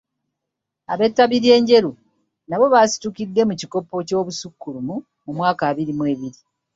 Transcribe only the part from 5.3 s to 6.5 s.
mwaka bbiri abiri.